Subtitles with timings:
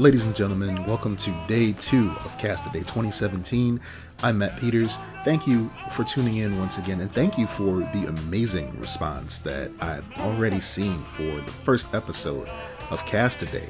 [0.00, 3.78] Ladies and gentlemen, welcome to day two of Cast Day 2017.
[4.22, 4.96] I'm Matt Peters.
[5.26, 9.70] Thank you for tuning in once again, and thank you for the amazing response that
[9.82, 12.48] I've already seen for the first episode
[12.88, 13.68] of Cast Day.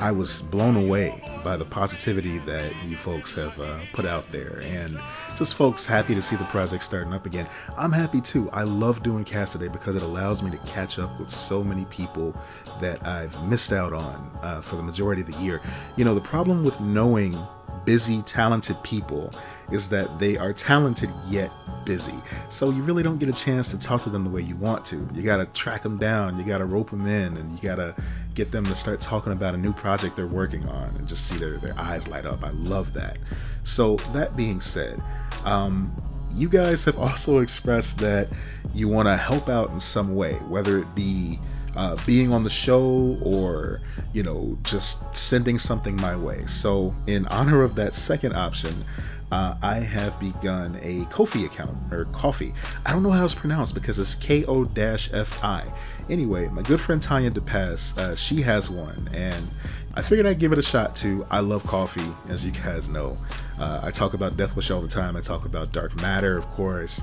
[0.00, 4.62] I was blown away by the positivity that you folks have uh, put out there,
[4.64, 4.98] and
[5.36, 7.46] just folks happy to see the project starting up again.
[7.76, 8.48] I'm happy too.
[8.50, 11.62] I love doing Cast a Day because it allows me to catch up with so
[11.62, 12.34] many people
[12.80, 15.60] that I've missed out on uh, for the majority of the year.
[15.96, 17.36] You know, the problem with knowing
[17.84, 19.32] busy, talented people
[19.70, 21.50] is that they are talented yet
[21.84, 22.14] busy.
[22.48, 24.84] So you really don't get a chance to talk to them the way you want
[24.86, 25.08] to.
[25.14, 27.76] You got to track them down, you got to rope them in, and you got
[27.76, 27.94] to
[28.34, 31.36] get them to start talking about a new project they're working on and just see
[31.36, 32.42] their, their eyes light up.
[32.42, 33.18] I love that.
[33.64, 35.02] So, that being said,
[35.44, 35.92] um,
[36.34, 38.28] you guys have also expressed that
[38.74, 41.38] you want to help out in some way, whether it be
[41.76, 43.80] uh, being on the show or
[44.12, 46.44] you know just sending something my way.
[46.46, 48.84] So, in honor of that second option,
[49.30, 52.52] uh, I have begun a Ko-fi account or coffee.
[52.84, 55.64] I don't know how it's pronounced because it's K O F I.
[56.08, 59.46] Anyway, my good friend Tanya DePass, uh, she has one, and
[59.94, 61.26] I figured I'd give it a shot too.
[61.30, 63.16] I love coffee, as you guys know.
[63.58, 65.16] Uh, I talk about Death Wish all the time.
[65.16, 67.02] I talk about Dark Matter, of course,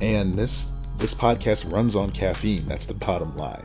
[0.00, 2.64] and this this podcast runs on caffeine.
[2.66, 3.64] That's the bottom line.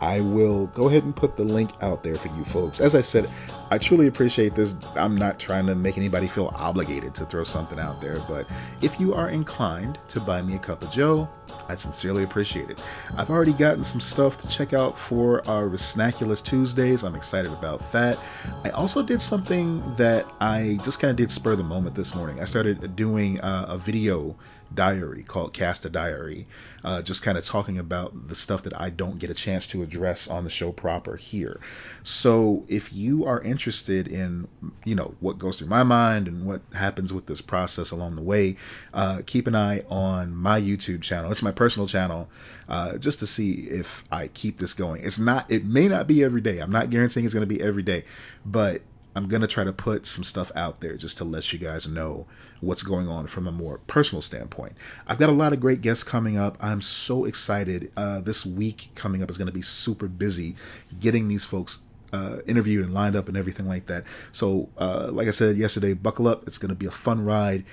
[0.00, 2.80] I will go ahead and put the link out there for you folks.
[2.80, 3.28] As I said,
[3.70, 4.74] I truly appreciate this.
[4.94, 8.46] I'm not trying to make anybody feel obligated to throw something out there, but
[8.82, 11.28] if you are inclined to buy me a cup of Joe,
[11.68, 12.84] I sincerely appreciate it.
[13.16, 17.02] I've already gotten some stuff to check out for our Snaculous Tuesdays.
[17.02, 18.18] I'm excited about that.
[18.64, 22.40] I also did something that I just kind of did spur the moment this morning.
[22.40, 24.36] I started doing uh, a video
[24.74, 26.46] diary called Cast a Diary,
[26.84, 29.82] uh, just kind of talking about the stuff that I don't get a chance to
[29.82, 31.60] address on the show proper here.
[32.02, 34.48] So if you are interested in,
[34.84, 38.22] you know, what goes through my mind and what happens with this process along the
[38.22, 38.56] way,
[38.94, 41.30] uh, keep an eye on my YouTube channel.
[41.30, 42.28] It's my personal channel,
[42.68, 45.02] uh, just to see if I keep this going.
[45.02, 46.58] It's not, it may not be every day.
[46.58, 48.04] I'm not guaranteeing it's going to be every day,
[48.44, 48.82] but
[49.16, 51.88] I'm going to try to put some stuff out there just to let you guys
[51.88, 52.26] know
[52.60, 54.74] what's going on from a more personal standpoint.
[55.08, 56.58] I've got a lot of great guests coming up.
[56.60, 57.90] I'm so excited.
[57.96, 60.54] Uh, this week coming up is going to be super busy
[61.00, 61.78] getting these folks
[62.12, 64.04] uh, interviewed and lined up and everything like that.
[64.32, 66.46] So, uh, like I said yesterday, buckle up.
[66.46, 67.64] It's going to be a fun ride.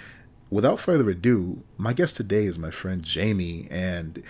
[0.50, 4.24] Without further ado, my guest today is my friend Jamie, and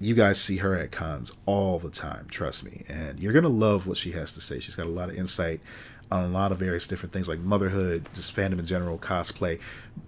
[0.00, 2.82] you guys see her at cons all the time, trust me.
[2.88, 4.58] And you're going to love what she has to say.
[4.58, 5.60] She's got a lot of insight
[6.12, 9.58] on a lot of various different things like motherhood, just fandom in general, cosplay.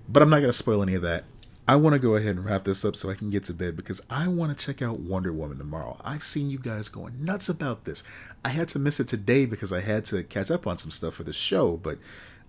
[0.09, 1.25] But I'm not going to spoil any of that.
[1.67, 3.75] I want to go ahead and wrap this up so I can get to bed
[3.75, 5.97] because I want to check out Wonder Woman tomorrow.
[6.05, 8.03] I've seen you guys going nuts about this.
[8.45, 11.15] I had to miss it today because I had to catch up on some stuff
[11.15, 11.99] for the show, but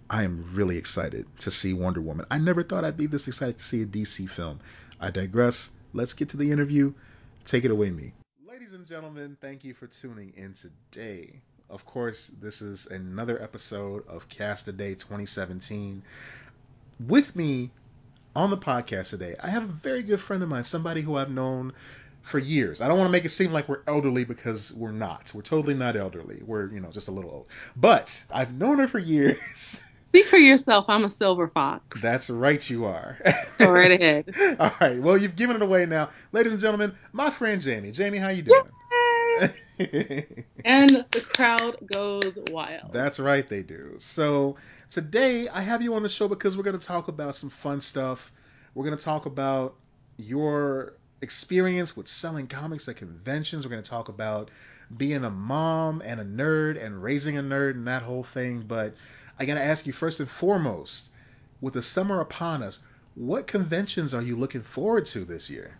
[0.10, 2.26] I am really excited to see Wonder Woman.
[2.30, 4.60] I never thought I'd be this excited to see a DC film.
[5.00, 5.72] I digress.
[5.94, 6.94] Let's get to the interview.
[7.46, 8.12] Take it away, me.
[8.46, 11.40] Ladies and gentlemen, thank you for tuning in today.
[11.70, 16.04] Of course, this is another episode of Cast a Day 2017.
[17.08, 17.72] With me
[18.36, 21.32] on the podcast today, I have a very good friend of mine, somebody who I've
[21.32, 21.74] known
[22.22, 22.82] for years.
[22.82, 25.32] I don't want to make it seem like we're elderly because we're not.
[25.34, 26.42] We're totally not elderly.
[26.46, 27.48] We're, you know, just a little old.
[27.76, 29.38] But I've known her for years.
[30.10, 30.86] Speak for yourself.
[30.88, 32.02] I'm a silver fox.
[32.02, 33.18] That's right, you are.
[33.58, 34.34] Go right ahead.
[34.60, 35.02] All right.
[35.02, 36.96] Well, you've given it away now, ladies and gentlemen.
[37.12, 37.92] My friend Jamie.
[37.92, 38.64] Jamie, how you doing?
[39.80, 42.94] And the crowd goes wild.
[42.94, 43.96] That's right, they do.
[44.00, 44.58] So
[44.90, 47.82] today I have you on the show because we're going to talk about some fun
[47.82, 48.32] stuff.
[48.74, 49.76] We're going to talk about
[50.18, 53.66] your experience with selling comics at conventions.
[53.66, 54.52] We're going to talk about
[54.96, 58.62] being a mom and a nerd and raising a nerd and that whole thing.
[58.68, 58.96] But
[59.40, 61.10] I got to ask you first and foremost,
[61.62, 62.82] with the summer upon us,
[63.16, 65.78] what conventions are you looking forward to this year?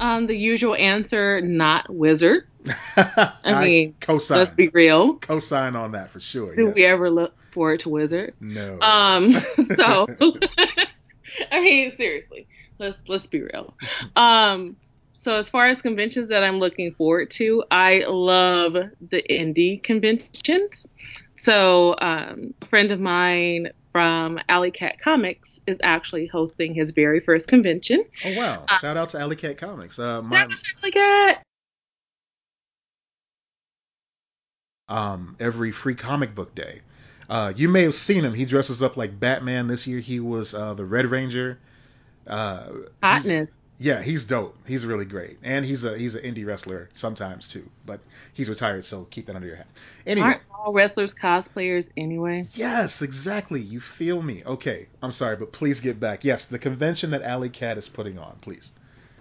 [0.00, 2.46] Um, the usual answer, not wizard.
[2.96, 4.38] I mean, I co-sign.
[4.38, 5.16] let's be real.
[5.16, 6.54] Co-sign on that for sure.
[6.54, 6.74] Do yes.
[6.74, 8.34] we ever look forward to wizard?
[8.40, 8.80] No.
[8.80, 9.42] Um.
[9.76, 10.06] So,
[11.52, 12.46] I mean, seriously,
[12.78, 13.74] let's let's be real.
[14.16, 14.76] Um.
[15.14, 20.86] So as far as conventions that I'm looking forward to, I love the indie conventions.
[21.36, 27.20] So um, a friend of mine from Alley Cat Comics is actually hosting his very
[27.20, 28.04] first convention.
[28.24, 28.64] Oh wow!
[28.68, 29.98] Uh, Shout out to Alley Cat Comics.
[29.98, 31.42] Uh, my, Alley Cat.
[34.88, 36.80] Um, every free comic book day.
[37.28, 38.32] Uh, you may have seen him.
[38.32, 40.00] He dresses up like Batman this year.
[40.00, 41.58] He was uh, the Red Ranger.
[42.26, 42.68] Uh,
[43.02, 43.57] Hotness.
[43.80, 44.56] Yeah, he's dope.
[44.66, 47.68] He's really great, and he's a he's an indie wrestler sometimes too.
[47.86, 48.00] But
[48.34, 49.68] he's retired, so keep that under your hat.
[50.04, 52.48] Anyway, Aren't all wrestlers cosplayers anyway?
[52.54, 53.60] yes, exactly.
[53.60, 54.42] You feel me?
[54.44, 56.24] Okay, I'm sorry, but please get back.
[56.24, 58.72] Yes, the convention that Alley Cat is putting on, please.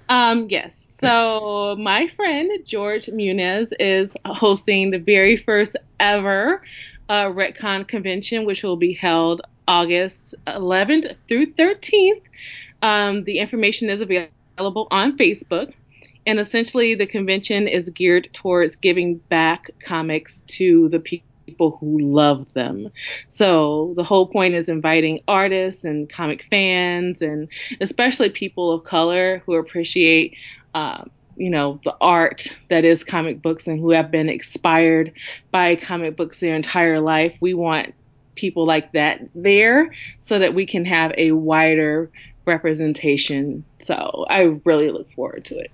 [0.10, 0.84] Um, yes.
[1.00, 6.64] So my friend George Muniz is hosting the very first ever
[7.10, 12.22] uh, Retcon convention, which will be held August 11th through 13th.
[12.82, 15.74] Um, the information is available on Facebook.
[16.26, 22.52] And essentially, the convention is geared towards giving back comics to the people who love
[22.54, 22.90] them.
[23.30, 27.48] So the whole point is inviting artists and comic fans, and
[27.80, 30.36] especially people of color who appreciate
[30.74, 31.06] uh,
[31.38, 35.14] you know, the art that is comic books and who have been inspired
[35.52, 37.38] by comic books their entire life.
[37.40, 37.94] We want
[38.36, 42.12] people like that there so that we can have a wider
[42.48, 43.66] representation.
[43.80, 45.72] So I really look forward to it.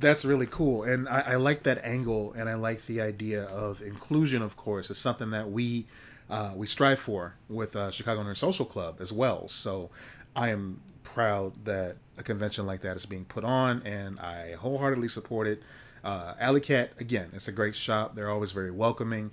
[0.00, 3.80] That's really cool, and I, I like that angle, and I like the idea of
[3.82, 4.42] inclusion.
[4.42, 5.86] Of course, is something that we
[6.28, 9.46] uh, we strive for with uh, Chicago Nerd Social Club as well.
[9.48, 9.90] So
[10.34, 15.08] I am proud that a convention like that is being put on, and I wholeheartedly
[15.08, 15.62] support it.
[16.02, 18.16] Uh, Alley Cat, again, it's a great shop.
[18.16, 19.30] They're always very welcoming.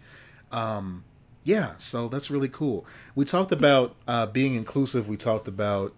[0.52, 1.04] Um,
[1.44, 2.86] yeah, so that's really cool.
[3.16, 5.08] We talked about uh, being inclusive.
[5.08, 5.96] We talked about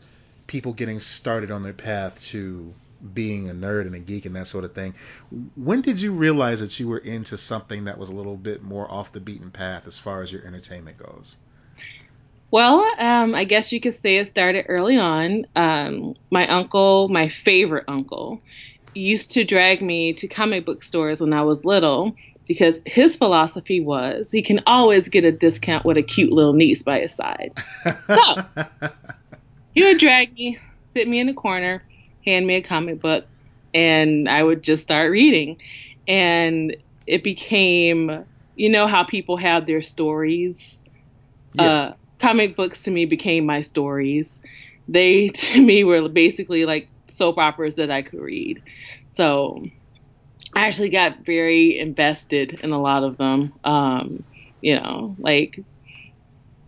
[0.51, 2.74] people getting started on their path to
[3.13, 4.94] being a nerd and a geek and that sort of thing.
[5.56, 8.92] When did you realize that you were into something that was a little bit more
[8.92, 11.38] off the beaten path as far as your entertainment goes?
[12.51, 15.45] Well, um, I guess you could say it started early on.
[15.56, 18.42] Um, my uncle, my favorite uncle,
[18.94, 22.13] used to drag me to comic book stores when I was little
[22.45, 26.83] because his philosophy was he can always get a discount with a cute little niece
[26.83, 27.53] by his side.
[28.07, 28.92] So
[29.73, 30.59] he would drag me,
[30.91, 31.83] sit me in the corner,
[32.25, 33.25] hand me a comic book,
[33.73, 35.57] and I would just start reading.
[36.07, 36.75] And
[37.07, 38.25] it became,
[38.56, 40.81] you know, how people have their stories.
[41.53, 41.69] Yeah.
[41.69, 44.41] Uh, comic books to me became my stories.
[44.88, 48.62] They to me were basically like soap operas that I could read.
[49.13, 49.63] So
[50.56, 53.53] I actually got very invested in a lot of them.
[53.63, 54.24] Um,
[54.59, 55.59] you know, like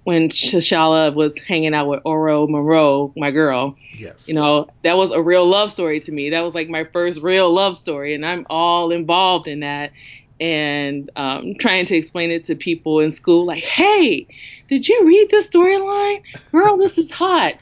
[0.04, 3.76] when T'Challa was hanging out with Ororo Munroe, my girl.
[3.98, 4.28] Yes.
[4.28, 6.32] You know, that was a real love story to me.
[6.32, 9.92] That was like my first real love story, and I'm all involved in that.
[10.40, 14.28] And um, trying to explain it to people in school, like, hey,
[14.68, 16.22] did you read this storyline?
[16.52, 17.54] Girl, this is hot.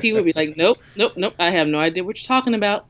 [0.00, 1.34] People would be like, nope, nope, nope.
[1.38, 2.86] I have no idea what you're talking about.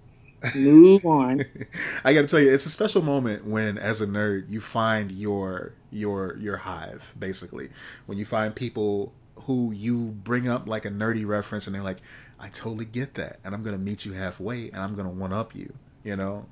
[0.54, 1.44] Move on.
[2.04, 5.10] I got to tell you, it's a special moment when, as a nerd, you find
[5.12, 7.12] your your your hive.
[7.18, 7.70] Basically,
[8.06, 9.12] when you find people
[9.42, 11.98] who you bring up like a nerdy reference, and they're like,
[12.38, 15.54] "I totally get that," and I'm gonna meet you halfway, and I'm gonna one up
[15.54, 15.72] you.
[16.04, 16.46] You know,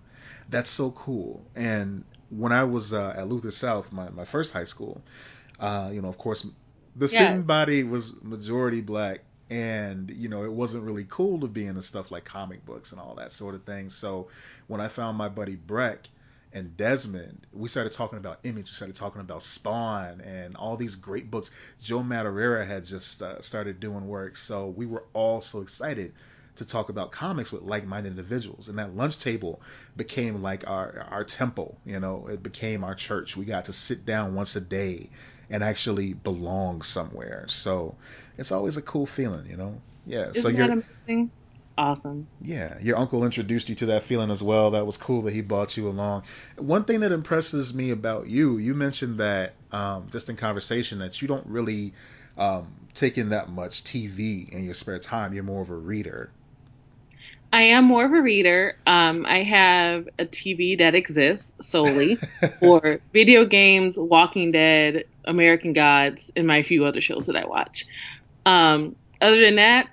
[0.49, 1.45] that's so cool.
[1.55, 5.01] And when I was uh, at Luther South, my my first high school,
[5.61, 6.47] uh, you know, of course,
[6.97, 7.43] the student yeah.
[7.43, 9.21] body was majority black
[9.55, 13.01] and you know it wasn't really cool to be into stuff like comic books and
[13.01, 13.89] all that sort of thing.
[13.89, 14.27] So
[14.67, 16.09] when i found my buddy breck
[16.53, 20.97] and desmond we started talking about image we started talking about spawn and all these
[20.97, 21.53] great books.
[21.81, 24.37] Joe madureira had just uh, started doing work.
[24.37, 26.13] So we were all so excited
[26.57, 28.69] to talk about comics with like-minded individuals.
[28.69, 29.61] And that lunch table
[29.97, 33.37] became like our our temple you know it became our church.
[33.37, 35.11] We got to sit down once a day
[35.51, 37.47] and actually belong somewhere.
[37.49, 37.97] So
[38.39, 39.81] it's always a cool feeling, you know.
[40.07, 40.31] Yeah.
[40.31, 41.31] Isn't so you're amazing?
[41.59, 42.29] It's awesome.
[42.41, 44.73] Yeah, your uncle introduced you to that feeling as well.
[44.73, 46.25] That was cool that he brought you along.
[46.57, 51.23] One thing that impresses me about you, you mentioned that um, just in conversation that
[51.23, 51.95] you don't really
[52.37, 55.33] um, take in that much TV in your spare time.
[55.35, 56.31] You're more of a reader.
[57.53, 58.75] I am more of a reader.
[58.85, 62.17] Um, I have a TV that exists solely
[62.59, 67.87] for video games, Walking Dead, American Gods, and my few other shows that I watch.
[68.47, 69.89] Um, other than that,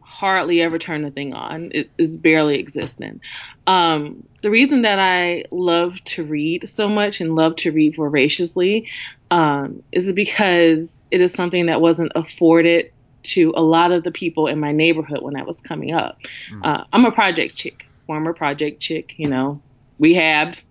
[0.00, 1.70] hardly ever turn the thing on.
[1.74, 3.20] It is barely existent.
[3.66, 8.88] Um, the reason that I love to read so much and love to read voraciously
[9.30, 12.92] um, is because it is something that wasn't afforded
[13.24, 16.18] to a lot of the people in my neighborhood when I was coming up.
[16.50, 16.64] Mm.
[16.64, 19.60] Uh, I'm a project chick, former project chick, you know,
[20.00, 20.62] rehabbed,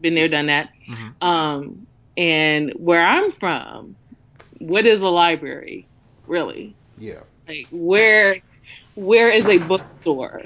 [0.00, 0.70] been there, done that.
[0.88, 1.26] Mm-hmm.
[1.26, 1.86] Um,
[2.16, 3.96] and where I'm from,
[4.58, 5.88] what is a library?
[6.26, 6.74] Really.
[6.98, 7.20] Yeah.
[7.48, 8.36] Like where
[8.94, 10.42] where is a bookstore?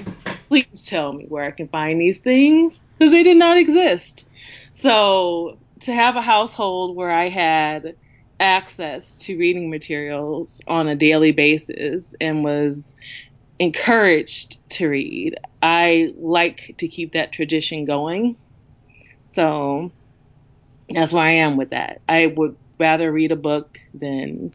[0.49, 4.25] Please tell me where I can find these things because they did not exist.
[4.71, 7.97] So to have a household where I had
[8.38, 12.95] access to reading materials on a daily basis and was
[13.59, 15.37] encouraged to read.
[15.62, 18.37] I like to keep that tradition going.
[19.28, 19.92] So
[20.88, 22.00] that's where I am with that.
[22.09, 24.52] I would rather read a book than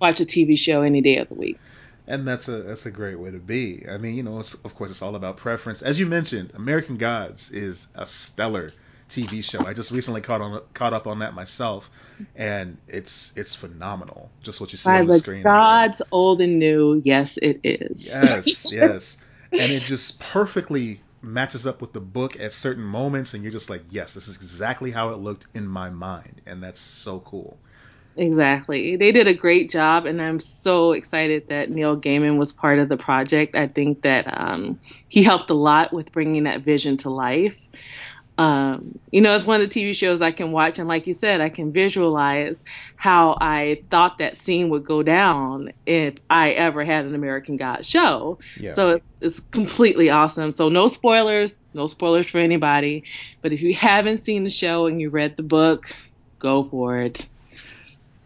[0.00, 1.60] watch a TV show any day of the week.
[2.06, 3.84] And that's a that's a great way to be.
[3.88, 5.82] I mean, you know, of course, it's all about preference.
[5.82, 8.70] As you mentioned, American Gods is a stellar
[9.10, 9.64] TV show.
[9.64, 11.90] I just recently caught on caught up on that myself,
[12.34, 14.30] and it's it's phenomenal.
[14.42, 15.42] Just what you see By on the, the screen.
[15.42, 18.06] Gods old and new, yes, it is.
[18.06, 19.18] Yes, yes,
[19.52, 23.68] and it just perfectly matches up with the book at certain moments, and you're just
[23.68, 27.58] like, yes, this is exactly how it looked in my mind, and that's so cool.
[28.16, 28.96] Exactly.
[28.96, 32.88] They did a great job, and I'm so excited that Neil Gaiman was part of
[32.88, 33.54] the project.
[33.54, 37.56] I think that um, he helped a lot with bringing that vision to life.
[38.36, 41.12] Um, you know, it's one of the TV shows I can watch, and like you
[41.12, 42.64] said, I can visualize
[42.96, 47.84] how I thought that scene would go down if I ever had an American God
[47.84, 48.38] show.
[48.58, 48.74] Yeah.
[48.74, 50.52] So it's, it's completely awesome.
[50.52, 53.04] So no spoilers, no spoilers for anybody.
[53.42, 55.94] But if you haven't seen the show and you read the book,
[56.38, 57.28] go for it.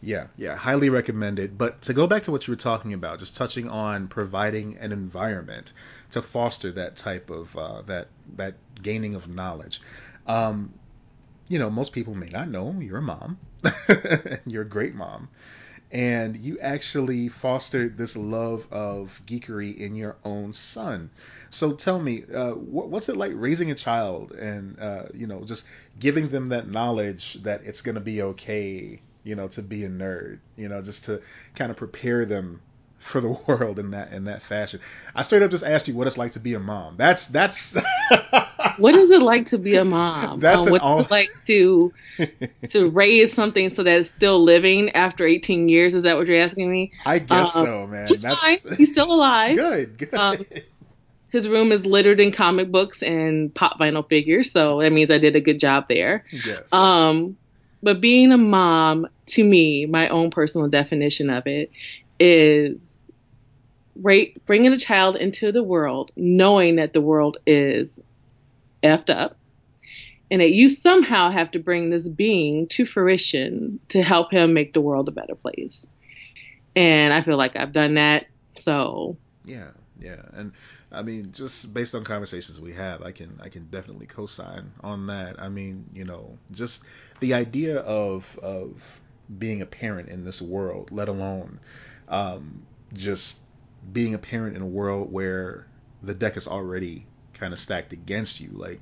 [0.07, 1.57] Yeah, yeah, highly recommended.
[1.57, 4.93] But to go back to what you were talking about, just touching on providing an
[4.93, 5.73] environment
[6.11, 9.81] to foster that type of uh, that that gaining of knowledge.
[10.27, 10.75] Um,
[11.49, 13.39] you know, most people may not know you're a mom.
[14.47, 15.29] you're a great mom,
[15.93, 21.11] and you actually fostered this love of geekery in your own son.
[21.51, 25.45] So tell me, uh, what, what's it like raising a child, and uh, you know,
[25.45, 25.67] just
[25.99, 29.89] giving them that knowledge that it's going to be okay you know, to be a
[29.89, 31.21] nerd, you know, just to
[31.55, 32.61] kind of prepare them
[32.99, 34.81] for the world in that in that fashion.
[35.15, 36.97] I straight up just asked you what it's like to be a mom.
[36.97, 37.77] That's that's
[38.79, 40.41] what is it like to be a mom?
[40.41, 41.01] That's um, what's all...
[41.01, 41.93] it like to
[42.71, 45.95] to raise something so that it's still living after 18 years?
[45.95, 46.93] Is that what you're asking me?
[47.05, 48.09] I guess um, so, man.
[48.09, 48.77] He's that's fine.
[48.77, 49.57] He's still alive.
[49.57, 50.15] good, good.
[50.15, 50.45] Um,
[51.31, 55.19] his room is littered in comic books and pop vinyl figures, so that means I
[55.19, 56.25] did a good job there.
[56.31, 56.73] Yes.
[56.73, 57.37] Um,
[57.85, 61.71] but being a mom, to me, my own personal definition of it
[62.19, 63.03] is
[64.01, 67.99] right, bringing a child into the world, knowing that the world is
[68.83, 69.37] effed up,
[70.31, 74.73] and that you somehow have to bring this being to fruition to help him make
[74.73, 75.87] the world a better place.
[76.75, 78.27] And I feel like I've done that.
[78.57, 79.69] So yeah,
[80.01, 80.53] yeah, and
[80.91, 85.07] I mean, just based on conversations we have, I can I can definitely co-sign on
[85.07, 85.41] that.
[85.41, 86.85] I mean, you know, just
[87.25, 89.01] the idea of of
[89.39, 91.59] being a parent in this world, let alone
[92.07, 93.41] um, just
[93.95, 95.67] being a parent in a world where
[96.03, 98.51] the deck is already kind of stacked against you.
[98.53, 98.79] Like,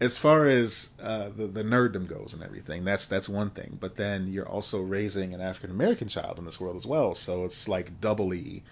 [0.00, 3.76] as far as uh, the, the nerddom goes and everything, that's that's one thing.
[3.80, 7.44] But then you're also raising an African American child in this world as well, so
[7.44, 8.62] it's like doubly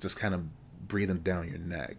[0.00, 0.42] just kind of
[0.86, 1.96] breathing down your neck,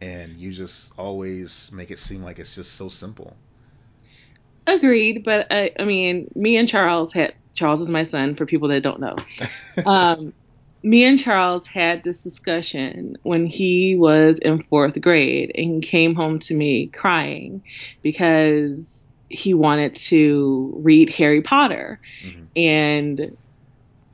[0.00, 3.36] and you just always make it seem like it's just so simple.
[4.66, 8.68] Agreed, but I, I mean, me and Charles had Charles is my son for people
[8.68, 9.16] that don't know.
[9.86, 10.32] um,
[10.82, 16.14] me and Charles had this discussion when he was in fourth grade, and he came
[16.14, 17.62] home to me crying
[18.02, 22.44] because he wanted to read Harry Potter, mm-hmm.
[22.56, 23.36] and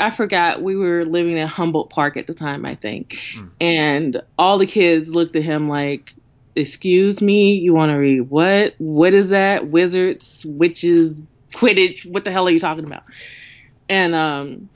[0.00, 3.20] I forgot we were living in Humboldt Park at the time, I think.
[3.36, 3.50] Mm.
[3.60, 6.14] And all the kids looked at him like,
[6.60, 8.74] "Excuse me, you want to read what?
[8.78, 9.68] What is that?
[9.68, 11.20] Wizards, witches,
[11.52, 12.06] Quidditch?
[12.06, 13.02] What the hell are you talking about?"
[13.88, 14.68] And um,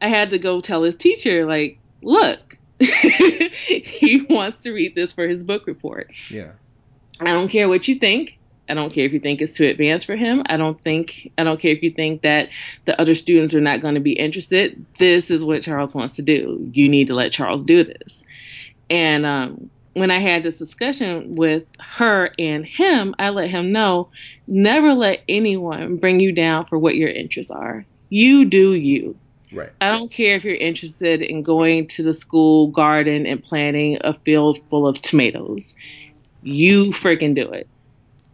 [0.00, 5.26] I had to go tell his teacher, like, "Look, he wants to read this for
[5.26, 6.52] his book report." Yeah.
[7.20, 8.38] I don't care what you think.
[8.68, 10.42] I don't care if you think it's too advanced for him.
[10.46, 12.48] I don't think I don't care if you think that
[12.84, 14.84] the other students are not going to be interested.
[14.98, 16.70] This is what Charles wants to do.
[16.72, 18.24] You need to let Charles do this.
[18.88, 24.10] And um, when I had this discussion with her and him, I let him know
[24.48, 27.84] never let anyone bring you down for what your interests are.
[28.08, 29.16] You do you.
[29.52, 29.70] Right.
[29.80, 34.14] I don't care if you're interested in going to the school garden and planting a
[34.14, 35.74] field full of tomatoes.
[36.42, 37.68] You freaking do it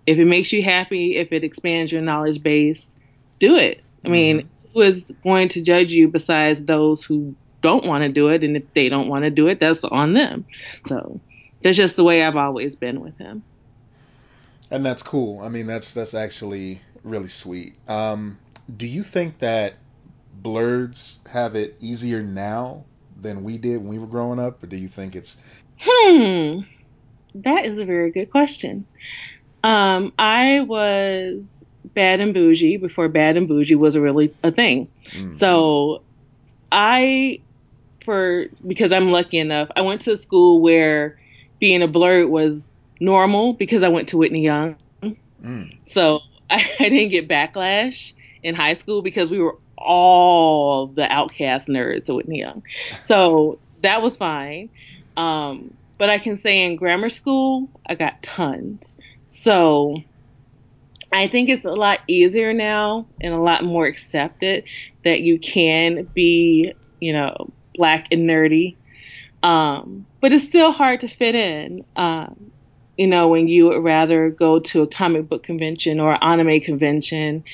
[0.09, 2.97] if it makes you happy, if it expands your knowledge base,
[3.39, 3.83] do it.
[4.07, 4.69] I mean, mm-hmm.
[4.73, 8.43] who is going to judge you besides those who don't want to do it?
[8.43, 10.47] And if they don't want to do it, that's on them.
[10.87, 11.21] So
[11.63, 13.43] that's just the way I've always been with him.
[14.71, 15.41] And that's cool.
[15.41, 17.75] I mean, that's that's actually really sweet.
[17.89, 18.39] Um,
[18.77, 19.75] do you think that
[20.43, 22.85] blerds have it easier now
[23.21, 25.37] than we did when we were growing up, or do you think it's?
[25.81, 26.61] Hmm,
[27.35, 28.87] that is a very good question.
[29.65, 34.89] Um, I was bad and bougie before bad and bougie was really a thing.
[35.13, 35.35] Mm.
[35.35, 36.03] So
[36.71, 37.41] I
[38.05, 39.71] for because I'm lucky enough.
[39.77, 41.19] I went to a school where
[41.59, 44.77] being a blerd was normal because I went to Whitney Young.
[45.43, 45.77] Mm.
[45.87, 48.13] So I, I didn't get backlash
[48.43, 52.63] in high school because we were all the outcast nerds at Whitney Young.
[53.05, 54.71] So that was fine.
[55.17, 58.97] Um, but I can say in grammar school, I got tons.
[59.29, 60.03] So
[61.13, 64.65] I think it's a lot easier now and a lot more accepted
[65.05, 68.77] that you can be, you know, black and nerdy.
[69.43, 71.85] Um, but it's still hard to fit in.
[71.97, 72.51] Um,
[72.97, 77.45] you know, when you would rather go to a comic book convention or anime convention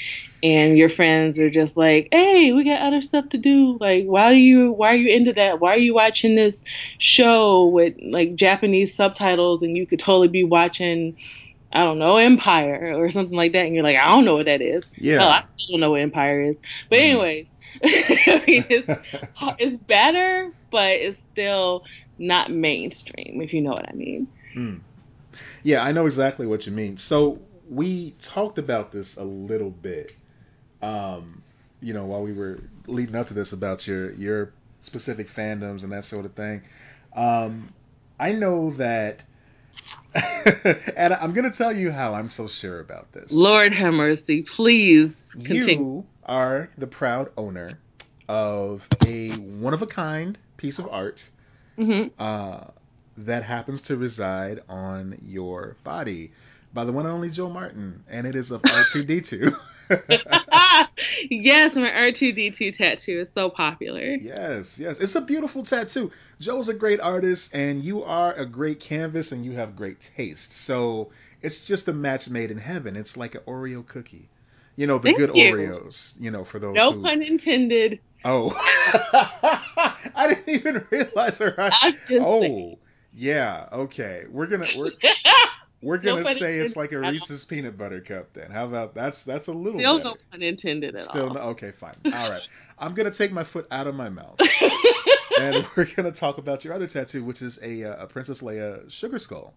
[0.43, 3.77] and your friends are just like, "Hey, we got other stuff to do.
[3.79, 5.61] Like, why are you why are you into that?
[5.61, 6.65] Why are you watching this
[6.99, 11.17] show with like Japanese subtitles and you could totally be watching
[11.75, 14.47] I don't know, Empire or something like that, and you're like, I don't know what
[14.47, 14.89] that is.
[14.97, 15.19] Yeah.
[15.19, 16.61] Hell, I don't know what Empire is.
[16.89, 17.03] But mm.
[17.03, 17.49] anyways,
[17.85, 18.89] I mean, it's
[19.59, 21.85] it's better, but it's still
[22.19, 24.29] not mainstream, if you know what I mean.
[24.55, 24.81] Mm.
[25.63, 26.97] Yeah, I know exactly what you mean.
[26.97, 30.13] So we talked about this a little bit,
[30.83, 31.43] um,
[31.81, 35.93] you know, while we were leading up to this about your your specific fandoms and
[35.93, 36.63] that sort of thing.
[37.15, 37.73] Um,
[38.19, 39.25] I know that
[40.97, 43.33] and I'm going to tell you how I'm so sure about this.
[43.33, 44.43] Lord have mercy.
[44.43, 45.97] Please continue.
[45.97, 47.79] You are the proud owner
[48.29, 51.29] of a one of a kind piece of art
[51.79, 52.09] mm-hmm.
[52.19, 52.65] uh,
[53.19, 56.33] that happens to reside on your body
[56.75, 59.57] by the one and only Joe Martin, and it is of R2D2.
[61.31, 64.03] yes, my R2D2 tattoo is so popular.
[64.03, 64.99] Yes, yes.
[64.99, 66.11] It's a beautiful tattoo.
[66.41, 70.53] Joe's a great artist, and you are a great canvas, and you have great taste.
[70.53, 71.11] So
[71.43, 72.97] it's just a match made in heaven.
[72.97, 74.29] It's like an Oreo cookie.
[74.77, 75.55] You know, the Thank good you.
[75.55, 77.03] Oreos, you know, for those No who...
[77.03, 78.01] pun intended.
[78.25, 78.53] Oh.
[80.15, 81.55] I didn't even realize her.
[81.59, 82.41] oh.
[82.41, 82.77] Saying.
[83.15, 84.25] Yeah, okay.
[84.29, 84.91] We're gonna we're
[85.83, 88.33] we're gonna no say it's like a Reese's peanut butter cup.
[88.33, 90.11] Then how about that's that's a little still better.
[90.11, 91.35] no pun intended at still all.
[91.35, 91.41] no.
[91.41, 91.95] Okay, fine.
[92.07, 92.43] All right.
[92.79, 94.41] I'm gonna take my foot out of my mouth,
[95.39, 98.91] and we're gonna talk about your other tattoo, which is a uh, a Princess Leia
[98.91, 99.55] sugar skull.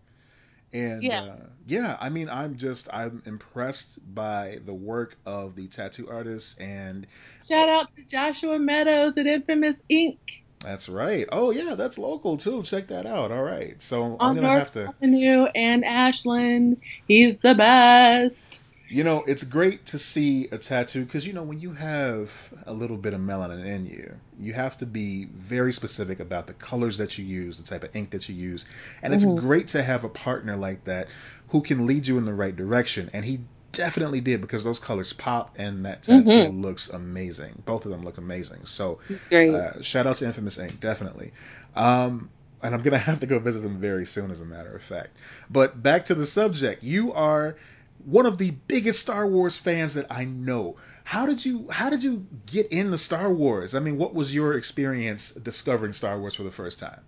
[0.74, 1.24] And yeah.
[1.24, 6.60] Uh, yeah, I mean, I'm just I'm impressed by the work of the tattoo artist
[6.62, 7.08] and
[7.48, 10.44] shout out to Joshua Meadows at Infamous Ink.
[10.60, 11.28] That's right.
[11.32, 12.64] Oh yeah, that's local too.
[12.64, 13.32] Check that out.
[13.32, 13.82] All right.
[13.82, 16.82] So On I'm gonna North have to Avenue and Ashland.
[17.08, 18.60] He's the best.
[18.90, 22.32] You know, it's great to see a tattoo because you know when you have
[22.66, 26.54] a little bit of melanin in you, you have to be very specific about the
[26.54, 28.66] colors that you use, the type of ink that you use,
[29.02, 29.30] and mm-hmm.
[29.30, 31.08] it's great to have a partner like that
[31.50, 33.10] who can lead you in the right direction.
[33.14, 36.62] And he definitely did because those colors pop and that tattoo mm-hmm.
[36.62, 37.62] looks amazing.
[37.66, 38.66] Both of them look amazing.
[38.66, 39.00] So
[39.32, 41.34] uh, shout out to Infamous Ink, definitely.
[41.76, 42.30] Um,
[42.64, 45.16] and I'm gonna have to go visit them very soon, as a matter of fact.
[45.50, 46.84] But back to the subject.
[46.84, 47.56] You are
[48.06, 50.78] one of the biggest Star Wars fans that I know.
[51.04, 53.76] How did you how did you get into Star Wars?
[53.76, 57.02] I mean, what was your experience discovering Star Wars for the first time?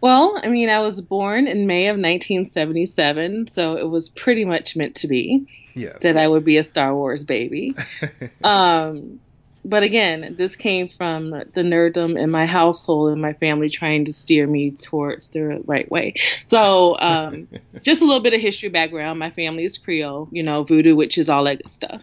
[0.00, 4.74] Well, I mean, I was born in May of 1977, so it was pretty much
[4.74, 5.98] meant to be yes.
[6.00, 7.74] that I would be a Star Wars baby.
[8.44, 9.20] um,
[9.64, 14.12] but again, this came from the nerddom in my household and my family trying to
[14.12, 16.14] steer me towards the right way.
[16.46, 17.48] So, um,
[17.82, 19.18] just a little bit of history background.
[19.18, 22.02] My family is Creole, you know, voodoo which is all that good stuff.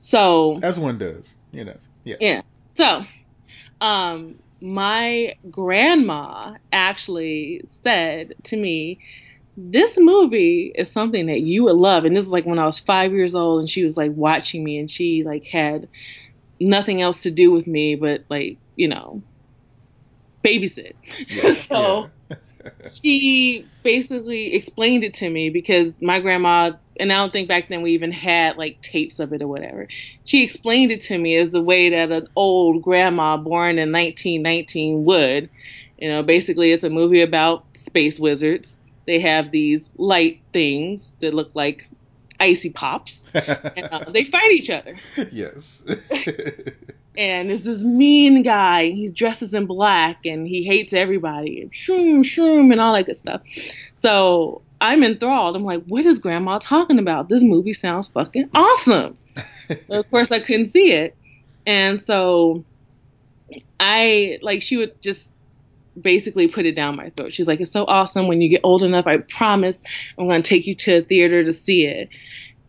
[0.00, 2.16] So, as one does, you know, yeah.
[2.20, 2.42] Yeah.
[2.76, 3.04] So,
[3.80, 9.00] um, my grandma actually said to me,
[9.56, 12.04] this movie is something that you would love.
[12.04, 14.62] And this is like when I was five years old and she was like watching
[14.62, 15.88] me and she like had
[16.60, 19.22] nothing else to do with me but like, you know,
[20.44, 20.94] babysit.
[21.66, 22.10] So
[22.94, 27.82] she basically explained it to me because my grandma and I don't think back then
[27.82, 29.86] we even had like tapes of it or whatever.
[30.24, 35.04] She explained it to me as the way that an old grandma born in 1919
[35.04, 35.50] would.
[35.98, 38.78] You know, basically it's a movie about space wizards.
[39.06, 41.88] They have these light things that look like
[42.40, 43.22] icy pops.
[43.34, 44.94] and, uh, they fight each other.
[45.32, 45.82] Yes.
[47.16, 48.90] and there's this mean guy.
[48.90, 51.62] He dresses in black and he hates everybody.
[51.62, 53.42] And shroom, shroom, and all that good stuff.
[53.98, 55.56] So I'm enthralled.
[55.56, 57.28] I'm like, what is Grandma talking about?
[57.28, 59.18] This movie sounds fucking awesome.
[59.88, 61.16] of course, I couldn't see it,
[61.66, 62.64] and so
[63.80, 65.30] I like she would just
[66.00, 67.34] basically put it down my throat.
[67.34, 68.28] She's like, it's so awesome.
[68.28, 69.82] When you get old enough, I promise
[70.18, 72.08] I'm going to take you to a theater to see it.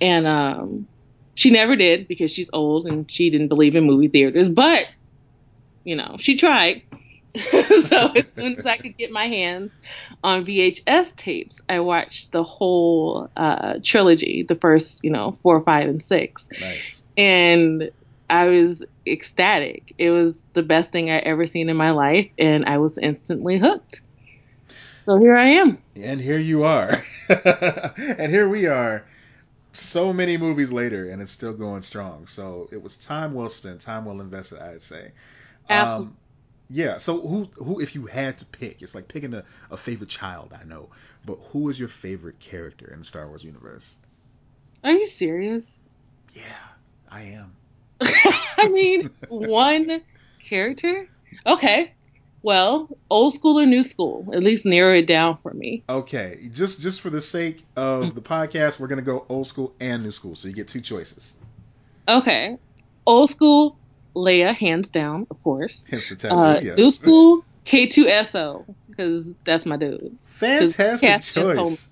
[0.01, 0.87] And um,
[1.35, 4.49] she never did because she's old and she didn't believe in movie theaters.
[4.49, 4.87] But
[5.83, 6.83] you know, she tried.
[7.35, 9.71] so as soon as I could get my hands
[10.23, 15.87] on VHS tapes, I watched the whole uh, trilogy, the first, you know, four, five,
[15.87, 16.49] and six.
[16.59, 17.03] Nice.
[17.17, 17.91] And
[18.29, 19.93] I was ecstatic.
[19.97, 23.57] It was the best thing I ever seen in my life, and I was instantly
[23.57, 24.01] hooked.
[25.05, 25.79] So here I am.
[25.95, 27.03] And here you are.
[27.29, 29.03] and here we are
[29.71, 32.27] so many movies later and it's still going strong.
[32.27, 35.11] So it was time well spent, time well invested, I'd say.
[35.69, 36.07] Absolutely.
[36.07, 36.17] Um,
[36.69, 36.97] yeah.
[36.97, 40.53] So who who if you had to pick, it's like picking a, a favorite child,
[40.59, 40.89] I know,
[41.25, 43.95] but who is your favorite character in the Star Wars universe?
[44.83, 45.79] Are you serious?
[46.33, 46.43] Yeah,
[47.09, 47.58] I am.
[48.01, 50.01] I mean, one
[50.47, 51.07] character?
[51.45, 51.93] Okay.
[52.41, 54.29] Well, old school or new school?
[54.33, 55.83] At least narrow it down for me.
[55.89, 60.03] Okay, just just for the sake of the podcast, we're gonna go old school and
[60.03, 61.35] new school, so you get two choices.
[62.07, 62.57] Okay,
[63.05, 63.77] old school,
[64.15, 65.83] Leia, hands down, of course.
[65.89, 66.35] Hence the tattoo.
[66.35, 66.77] Uh, yes.
[66.77, 70.17] New school, K2SO, because that's my dude.
[70.25, 71.89] Fantastic choice.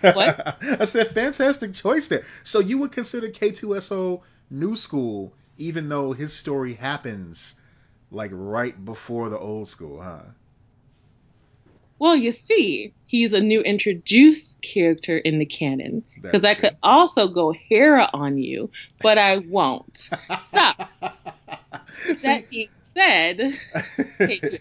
[0.00, 0.56] what?
[0.80, 2.24] I said fantastic choice there.
[2.42, 7.60] So you would consider K2SO new school, even though his story happens
[8.10, 10.22] like right before the old school, huh?
[11.98, 16.04] Well, you see, he's a new introduced character in the canon.
[16.20, 19.96] Because I could also go Hera on you, but I won't.
[20.40, 23.58] So, that being said,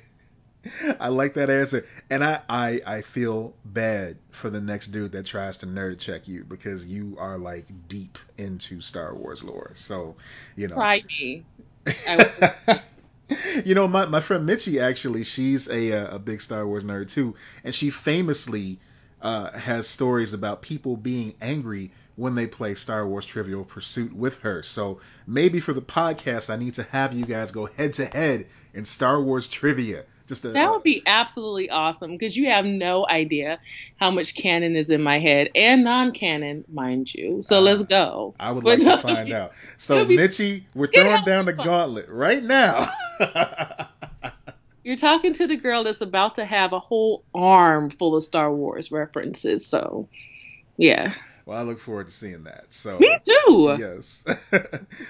[0.99, 5.25] I like that answer, and I, I I feel bad for the next dude that
[5.25, 9.71] tries to nerd check you because you are like deep into Star Wars lore.
[9.75, 10.15] So,
[10.55, 11.45] you know, try me.
[13.65, 17.35] you know, my, my friend Mitchie actually, she's a a big Star Wars nerd too,
[17.63, 18.79] and she famously
[19.21, 24.39] uh, has stories about people being angry when they play Star Wars Trivial Pursuit with
[24.39, 24.63] her.
[24.63, 28.47] So maybe for the podcast, I need to have you guys go head to head
[28.73, 30.05] in Star Wars trivia.
[30.27, 33.59] Just that would be absolutely awesome because you have no idea
[33.97, 37.43] how much canon is in my head and non-canon, mind you.
[37.43, 38.33] So uh, let's go.
[38.39, 39.53] I would like to find out.
[39.77, 42.91] So be, Mitchie, we're throwing down the gauntlet right now.
[44.83, 48.53] You're talking to the girl that's about to have a whole arm full of Star
[48.53, 49.65] Wars references.
[49.65, 50.07] So,
[50.77, 51.13] yeah.
[51.45, 52.65] Well, I look forward to seeing that.
[52.69, 53.75] So me too.
[53.79, 54.25] Yes.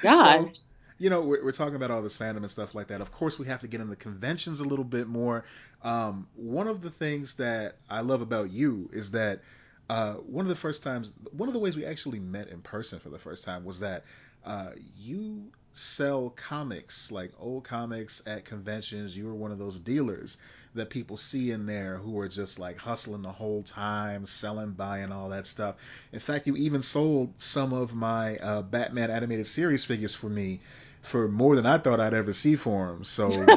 [0.02, 0.52] God.
[0.56, 0.62] So,
[0.98, 3.02] you know, we're, we're, talking about all this fandom and stuff like that.
[3.02, 5.44] Of course, we have to get into conventions a little bit more.
[5.84, 9.42] Um, one of the things that I love about you is that
[9.90, 13.00] uh, one of the first times, one of the ways we actually met in person
[13.00, 14.06] for the first time was that
[14.46, 19.18] uh, you sell comics, like old comics at conventions.
[19.18, 20.38] You were one of those dealers
[20.76, 25.12] that people see in there who are just like hustling the whole time, selling, buying
[25.12, 25.76] all that stuff.
[26.12, 30.60] In fact, you even sold some of my uh, Batman animated series figures for me
[31.02, 33.04] for more than I thought I'd ever see for him.
[33.04, 33.48] So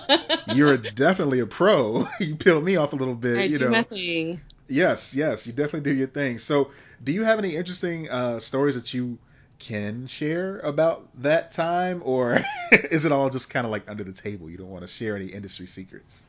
[0.54, 2.06] you're definitely a pro.
[2.20, 3.38] you peel me off a little bit.
[3.38, 3.70] I you do know.
[3.70, 4.40] my thing.
[4.68, 6.38] Yes, yes, you definitely do your thing.
[6.38, 6.70] So,
[7.02, 9.18] do you have any interesting uh, stories that you
[9.58, 14.12] can share about that time, or is it all just kind of like under the
[14.12, 14.50] table?
[14.50, 16.24] You don't want to share any industry secrets.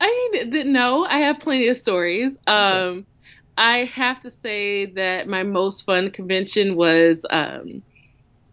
[0.00, 2.36] I mean, no, I have plenty of stories.
[2.46, 3.06] Um,
[3.56, 7.82] I have to say that my most fun convention was um,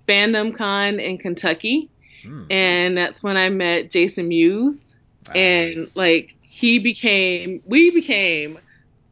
[0.07, 1.89] Fandom Con in Kentucky,
[2.25, 2.51] mm.
[2.51, 4.95] and that's when I met Jason Mewes,
[5.27, 5.35] nice.
[5.35, 8.59] and like he became, we became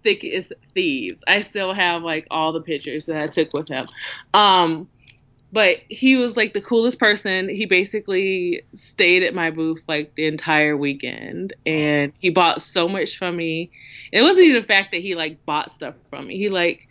[0.04, 1.24] thick as thieves.
[1.28, 3.88] I still have like all the pictures that I took with him.
[4.34, 4.90] Um,
[5.56, 7.48] but he was like the coolest person.
[7.48, 13.18] He basically stayed at my booth like the entire weekend and he bought so much
[13.18, 13.72] from me.
[14.12, 16.36] It wasn't even the fact that he like bought stuff from me.
[16.38, 16.90] He like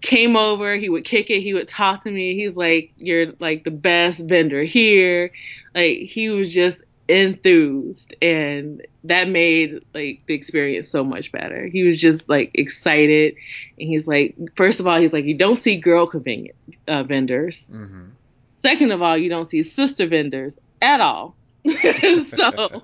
[0.00, 2.34] came over, he would kick it, he would talk to me.
[2.34, 5.30] He's like, You're like the best vendor here.
[5.72, 11.66] Like he was just enthused and that made like the experience so much better.
[11.66, 13.34] He was just like excited
[13.78, 16.56] and he's like first of all he's like you don't see girl convenient
[16.88, 17.68] uh, vendors.
[17.70, 18.04] Mm-hmm.
[18.62, 21.36] Second of all you don't see sister vendors at all.
[22.36, 22.82] so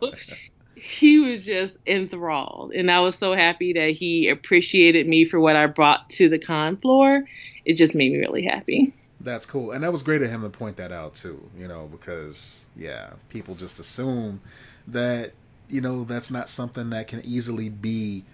[0.75, 5.57] he was just enthralled and I was so happy that he appreciated me for what
[5.57, 7.25] I brought to the con floor.
[7.65, 8.93] It just made me really happy.
[9.23, 11.43] That's cool, and that was great of him to point that out too.
[11.59, 14.41] You know, because yeah, people just assume
[14.89, 15.33] that
[15.69, 18.25] you know that's not something that can easily be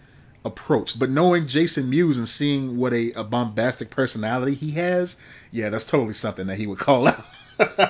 [0.44, 0.98] approached.
[0.98, 5.16] But knowing Jason Mewes and seeing what a, a bombastic personality he has,
[5.50, 7.24] yeah, that's totally something that he would call out.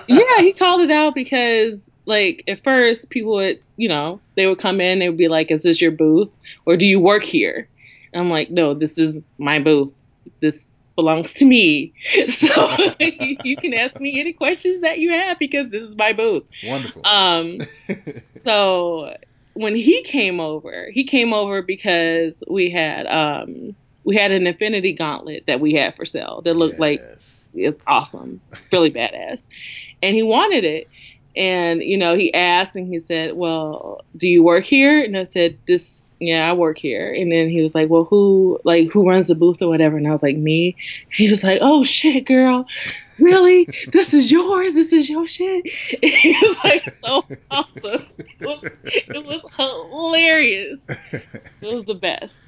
[0.09, 4.59] yeah, he called it out because like at first people would, you know, they would
[4.59, 6.31] come in, they would be like, "Is this your booth,
[6.65, 7.69] or do you work here?"
[8.13, 9.93] And I'm like, "No, this is my booth.
[10.41, 10.66] This
[10.97, 11.93] belongs to me.
[12.29, 16.45] So you can ask me any questions that you have because this is my booth.
[16.65, 17.07] Wonderful.
[17.07, 17.61] Um,
[18.45, 19.17] so
[19.55, 24.93] when he came over, he came over because we had um we had an Infinity
[24.93, 26.81] Gauntlet that we had for sale that looked yes.
[26.81, 27.19] like
[27.55, 28.41] it's awesome,
[28.73, 29.47] really badass,
[30.03, 30.89] and he wanted it.
[31.37, 35.27] And you know, he asked and he said, "Well, do you work here?" And I
[35.27, 37.13] said, "This yeah, I work here.
[37.13, 39.97] And then he was like, well, who, like, who runs the booth or whatever?
[39.97, 40.77] And I was like, me.
[41.11, 42.67] He was like, oh shit, girl.
[43.19, 43.69] Really?
[43.89, 44.75] this is yours?
[44.75, 45.63] This is your shit?
[46.03, 48.07] it was like so awesome.
[48.19, 50.85] It was, it was hilarious.
[51.13, 52.41] It was the best.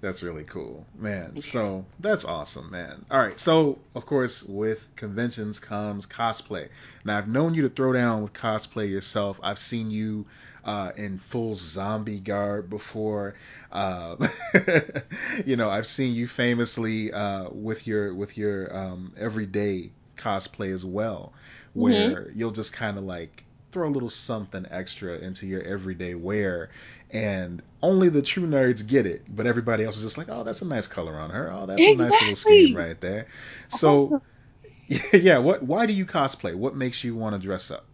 [0.00, 1.40] That's really cool, man.
[1.40, 3.06] So that's awesome, man.
[3.10, 6.68] All right, so of course, with conventions comes cosplay.
[7.06, 9.40] Now, I've known you to throw down with cosplay yourself.
[9.42, 10.26] I've seen you
[10.64, 13.34] uh, in full zombie garb before.
[13.70, 14.16] Uh,
[15.46, 20.84] you know, I've seen you famously uh, with your with your um, everyday cosplay as
[20.84, 21.32] well,
[21.70, 21.80] mm-hmm.
[21.80, 22.38] where mm-hmm.
[22.38, 26.70] you'll just kind of like throw a little something extra into your everyday wear
[27.10, 30.62] and only the true nerds get it but everybody else is just like oh that's
[30.62, 32.06] a nice color on her oh that's exactly.
[32.06, 33.26] a nice little scheme right there
[33.68, 34.22] so
[35.12, 37.84] yeah what why do you cosplay what makes you want to dress up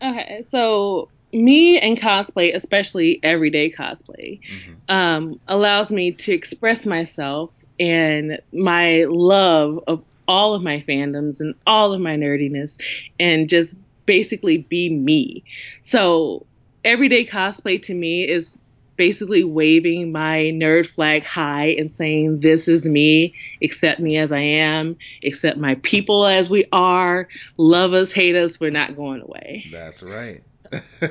[0.00, 4.94] okay so me and cosplay, especially everyday cosplay, mm-hmm.
[4.94, 11.54] um, allows me to express myself and my love of all of my fandoms and
[11.66, 12.80] all of my nerdiness
[13.18, 15.44] and just basically be me.
[15.82, 16.46] So
[16.84, 18.56] everyday cosplay to me is
[18.96, 24.40] basically waving my nerd flag high and saying, This is me, accept me as I
[24.40, 29.66] am, accept my people as we are, love us, hate us, we're not going away.
[29.70, 30.42] That's right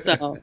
[0.02, 0.38] so um,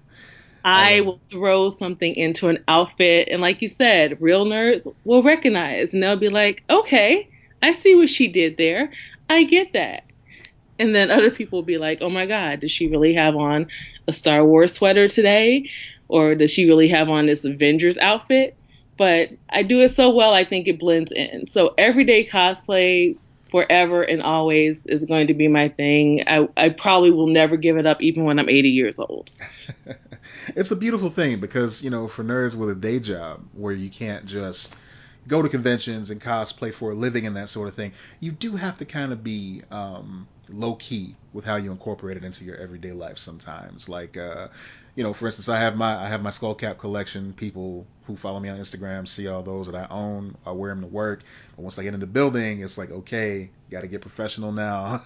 [0.63, 5.93] I will throw something into an outfit, and like you said, real nerds will recognize,
[5.93, 7.29] and they'll be like, "Okay,
[7.61, 8.91] I see what she did there.
[9.29, 10.03] I get that."
[10.77, 13.67] And then other people will be like, "Oh my God, does she really have on
[14.07, 15.69] a Star Wars sweater today,
[16.07, 18.55] or does she really have on this Avengers outfit?"
[18.97, 21.47] But I do it so well, I think it blends in.
[21.47, 23.17] So everyday cosplay
[23.51, 26.23] forever and always is going to be my thing.
[26.25, 29.29] I, I probably will never give it up, even when I'm 80 years old.
[30.55, 33.89] it's a beautiful thing because, you know, for nerds with a day job where you
[33.89, 34.77] can't just
[35.27, 38.55] go to conventions and cosplay for a living and that sort of thing, you do
[38.55, 42.55] have to kind of be um, low key with how you incorporate it into your
[42.55, 43.89] everyday life sometimes.
[43.89, 44.47] Like, uh,
[44.95, 47.33] you know, for instance, I have my I have my skull cap collection.
[47.33, 50.35] People who follow me on Instagram see all those that I own.
[50.45, 51.23] I wear them to work.
[51.55, 55.03] But once I get in the building, it's like, okay, got to get professional now.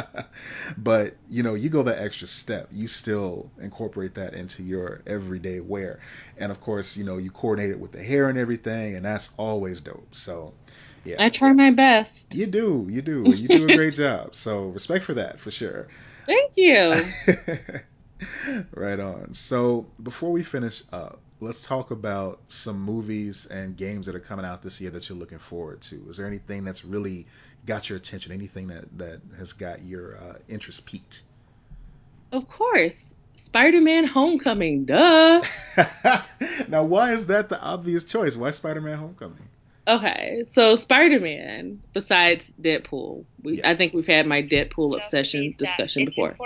[0.76, 2.68] but you know, you go that extra step.
[2.72, 6.00] You still incorporate that into your everyday wear,
[6.36, 9.30] and of course, you know, you coordinate it with the hair and everything, and that's
[9.36, 10.14] always dope.
[10.14, 10.52] So.
[11.04, 11.16] Yeah.
[11.18, 12.32] I try my best.
[12.32, 14.36] You do, you do, you do a great job.
[14.36, 15.88] So respect for that, for sure.
[16.26, 17.04] Thank you.
[18.74, 19.34] right on.
[19.34, 24.44] So before we finish up, let's talk about some movies and games that are coming
[24.44, 26.06] out this year that you're looking forward to.
[26.08, 27.26] Is there anything that's really
[27.66, 28.32] got your attention?
[28.32, 31.22] Anything that that has got your uh, interest peaked?
[32.30, 33.14] Of course.
[33.36, 35.42] Spider-Man Homecoming, duh.
[36.68, 38.36] now, why is that the obvious choice?
[38.36, 39.48] Why Spider-Man Homecoming?
[39.86, 43.64] Okay, so Spider Man, besides Deadpool, we, yes.
[43.64, 46.36] I think we've had my Deadpool obsession discussion before.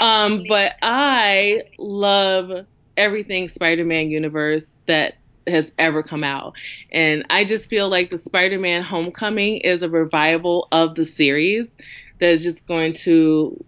[0.00, 5.14] Um, but I love everything Spider Man universe that
[5.48, 6.54] has ever come out.
[6.92, 11.76] And I just feel like the Spider Man Homecoming is a revival of the series
[12.20, 13.64] that is just going to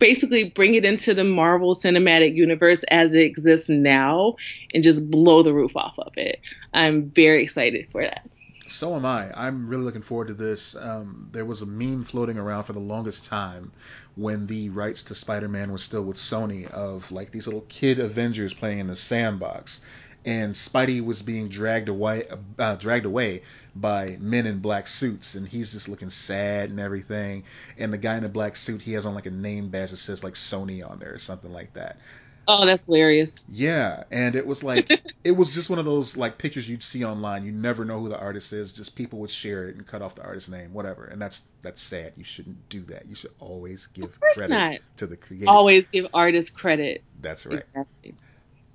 [0.00, 4.34] basically bring it into the Marvel Cinematic Universe as it exists now
[4.74, 6.40] and just blow the roof off of it.
[6.74, 8.28] I'm very excited for that.
[8.68, 9.32] So am I.
[9.36, 10.76] I'm really looking forward to this.
[10.76, 13.72] Um, there was a meme floating around for the longest time
[14.14, 18.54] when the rights to Spider-Man were still with Sony of like these little kid Avengers
[18.54, 19.80] playing in the sandbox,
[20.24, 22.26] and Spidey was being dragged away,
[22.58, 23.42] uh, dragged away
[23.74, 27.44] by men in black suits, and he's just looking sad and everything.
[27.78, 29.96] And the guy in the black suit, he has on like a name badge that
[29.96, 31.98] says like Sony on there or something like that.
[32.48, 33.44] Oh, that's hilarious.
[33.48, 34.90] Yeah, and it was like
[35.24, 37.44] it was just one of those like pictures you'd see online.
[37.44, 38.72] You never know who the artist is.
[38.72, 41.04] Just people would share it and cut off the artist's name, whatever.
[41.04, 42.12] And that's that's sad.
[42.16, 43.06] You shouldn't do that.
[43.06, 44.78] You should always give credit not.
[44.96, 45.48] to the creator.
[45.48, 47.04] Always give artists credit.
[47.20, 47.62] That's right.
[47.72, 48.14] Exactly.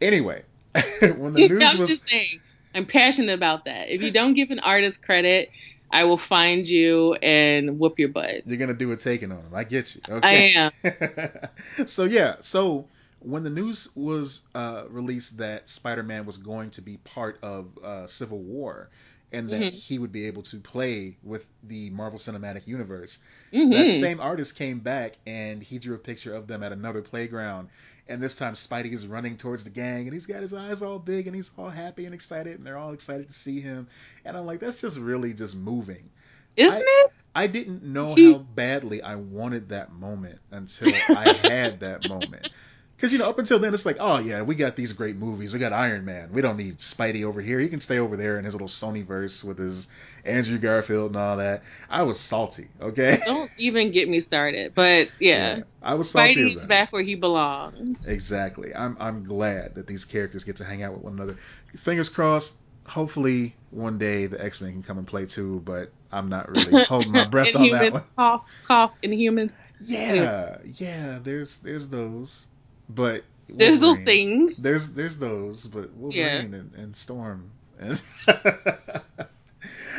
[0.02, 0.44] Anyway,
[1.18, 2.40] when the news I'm was just saying,
[2.74, 3.90] I'm passionate about that.
[3.90, 5.50] If you don't give an artist credit,
[5.92, 8.46] I will find you and whoop your butt.
[8.46, 9.54] You're gonna do a taking on him.
[9.54, 10.02] I get you.
[10.10, 10.54] Okay.
[10.56, 11.88] I am.
[11.88, 12.88] so yeah, so
[13.20, 18.08] when the news was uh, released that Spider-Man was going to be part of uh,
[18.08, 18.90] Civil War
[19.32, 19.76] and that mm-hmm.
[19.76, 23.20] he would be able to play with the Marvel Cinematic Universe,
[23.52, 23.72] mm-hmm.
[23.72, 27.70] that same artist came back and he drew a picture of them at another playground
[28.08, 31.00] And this time Spidey is running towards the gang and he's got his eyes all
[31.00, 33.88] big and he's all happy and excited and they're all excited to see him.
[34.24, 36.10] And I'm like, that's just really just moving.
[36.56, 37.12] Isn't I, it?
[37.34, 42.48] I didn't know how badly I wanted that moment until I had that moment.
[42.96, 45.54] Because you know, up until then, it's like, oh yeah, we got these great movies.
[45.54, 46.32] We got Iron Man.
[46.32, 47.60] We don't need Spidey over here.
[47.60, 49.88] He can stay over there in his little Sony verse with his
[50.24, 51.64] Andrew Garfield and all that.
[51.90, 52.70] I was salty.
[52.82, 53.20] Okay.
[53.26, 54.74] Don't even get me started.
[54.74, 56.36] But yeah, yeah I was salty.
[56.36, 58.08] Spidey's back where he belongs.
[58.08, 58.74] Exactly.
[58.74, 61.38] I'm I'm glad that these characters get to hang out with one another.
[61.76, 62.56] Fingers crossed.
[62.88, 65.62] Hopefully, one day the X Men can come and play too.
[65.66, 68.04] But I'm not really holding my breath on that one.
[68.16, 69.54] Cough, cough, Inhumans.
[69.84, 71.20] Yeah, yeah.
[71.22, 72.48] There's there's those.
[72.90, 74.58] But Wolverine, there's those things.
[74.58, 76.60] There's there's those, but Wolverine yeah.
[76.60, 77.52] and, and Storm.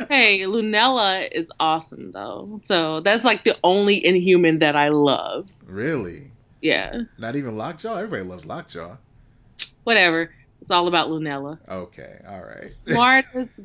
[0.09, 2.59] hey, Lunella is awesome though.
[2.63, 5.49] So that's like the only Inhuman that I love.
[5.65, 6.31] Really?
[6.61, 7.03] Yeah.
[7.17, 7.95] Not even Lockjaw.
[7.95, 8.97] Everybody loves Lockjaw.
[9.83, 10.33] Whatever.
[10.61, 11.59] It's all about Lunella.
[11.69, 12.19] Okay.
[12.27, 12.69] All right.
[12.69, 13.61] Smartest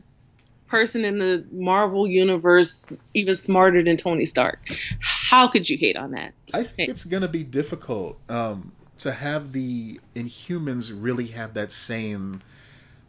[0.69, 4.61] person in the Marvel universe, even smarter than Tony Stark.
[5.01, 6.33] How could you hate on that?
[6.53, 6.93] I think hey.
[6.93, 8.19] it's gonna be difficult.
[8.29, 12.41] Um, to have the Inhumans really have that same,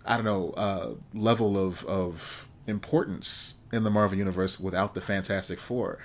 [0.06, 5.60] I don't know, uh, level of of importance in the Marvel universe without the Fantastic
[5.60, 6.00] Four.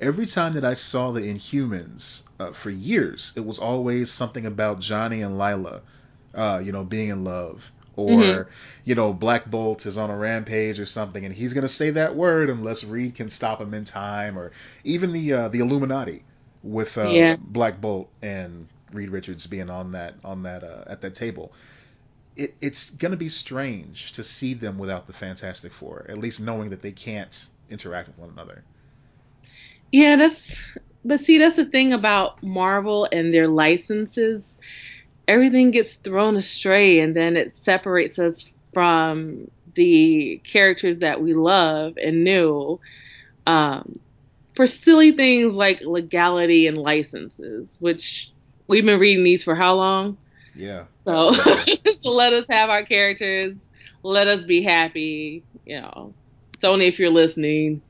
[0.00, 4.80] Every time that I saw the Inhumans uh, for years, it was always something about
[4.80, 5.82] Johnny and Lyla,
[6.34, 8.50] uh, you know, being in love, or mm-hmm.
[8.84, 12.16] you know, Black Bolt is on a rampage or something, and he's gonna say that
[12.16, 14.52] word unless Reed can stop him in time, or
[14.84, 16.24] even the uh, the Illuminati
[16.62, 17.36] with uh, yeah.
[17.38, 21.52] Black Bolt and Reed Richards being on that on that uh, at that table.
[22.36, 26.40] It, it's going to be strange to see them without the Fantastic Four, at least
[26.40, 28.64] knowing that they can't interact with one another.
[29.92, 30.60] Yeah, that's
[31.04, 34.56] but see that's the thing about Marvel and their licenses.
[35.28, 41.96] Everything gets thrown astray and then it separates us from the characters that we love
[41.96, 42.80] and knew.
[43.46, 43.98] Um,
[44.54, 48.32] for silly things like legality and licenses, which
[48.66, 50.16] we've been reading these for how long?
[50.54, 50.84] Yeah.
[51.04, 51.32] So,
[51.98, 53.56] so let us have our characters.
[54.02, 55.42] Let us be happy.
[55.66, 56.14] You know,
[56.58, 57.82] Sony, if you're listening,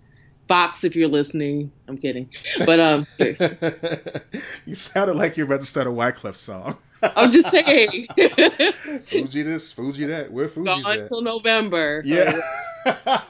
[0.49, 1.71] Fox, if you're listening.
[1.89, 2.29] I'm kidding,
[2.65, 3.07] but um,
[4.67, 6.77] you sounded like you're about to start a Wyclef song.
[7.03, 8.07] I'm just saying.
[8.17, 10.33] Fugee this, Fugee that.
[10.33, 12.03] Where Fugees Gone until November.
[12.05, 12.41] Yeah.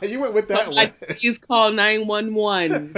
[0.03, 0.93] you went with that one.
[1.19, 2.95] He's called 911.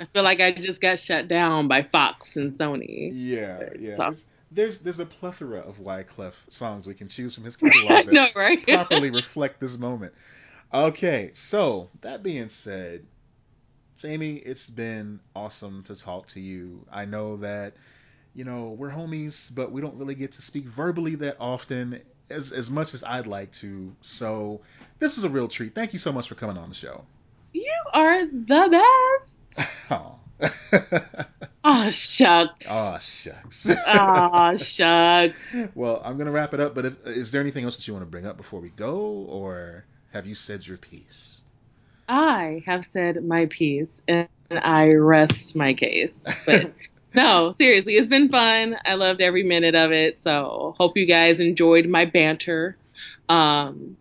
[0.00, 3.10] I feel like I just got shut down by Fox and Sony.
[3.12, 3.96] Yeah, yeah.
[3.96, 4.02] So.
[4.04, 8.12] There's, there's, there's a plethora of Wyclef songs we can choose from his catalog that
[8.12, 8.66] know, right?
[8.66, 10.14] properly reflect this moment.
[10.72, 13.04] Okay, so that being said,
[13.96, 16.86] Jamie, it's been awesome to talk to you.
[16.90, 17.74] I know that
[18.34, 22.52] you know we're homies, but we don't really get to speak verbally that often as
[22.52, 23.94] as much as I'd like to.
[24.00, 24.62] So
[25.00, 25.74] this is a real treat.
[25.74, 27.04] Thank you so much for coming on the show.
[27.52, 29.29] You are the best.
[29.90, 30.18] Oh.
[31.64, 32.66] oh shucks.
[32.70, 33.70] Oh shucks.
[33.86, 35.56] oh shucks.
[35.74, 36.74] Well, I'm gonna wrap it up.
[36.74, 38.96] But if, is there anything else that you want to bring up before we go,
[39.28, 41.40] or have you said your piece?
[42.08, 46.18] I have said my piece, and I rest my case.
[46.46, 46.72] But
[47.14, 48.76] no, seriously, it's been fun.
[48.84, 50.20] I loved every minute of it.
[50.20, 52.76] So hope you guys enjoyed my banter.
[53.28, 53.96] Um,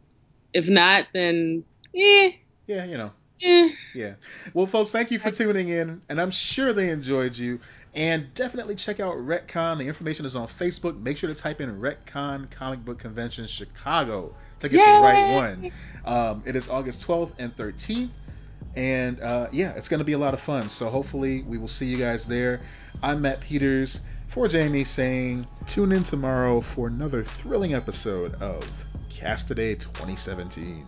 [0.54, 1.64] if not, then
[1.96, 2.32] eh.
[2.68, 3.12] Yeah, you know.
[3.42, 3.70] Eh.
[3.94, 4.14] Yeah.
[4.54, 7.60] Well, folks, thank you for tuning in, and I'm sure they enjoyed you.
[7.96, 9.80] And definitely check out Retcon.
[9.80, 11.00] The information is on Facebook.
[11.02, 14.94] Make sure to type in Retcon Comic Book Convention Chicago to get Yay!
[14.94, 15.72] the right one.
[16.06, 18.10] Um, it is August 12th and 13th.
[18.76, 20.70] And uh, yeah, it's going to be a lot of fun.
[20.70, 22.62] So hopefully we will see you guys there.
[23.02, 29.50] I'm Matt Peters for Jamie saying tune in tomorrow for another thrilling episode of Cast
[29.50, 30.86] a Day 2017.